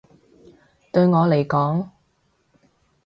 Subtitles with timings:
[0.91, 1.89] 對我嚟講